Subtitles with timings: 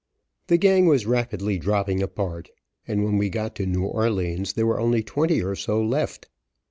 [0.47, 2.49] The gang was rapidly dropping apart,
[2.87, 6.27] and when we got to New Orleans there were only twenty or so left.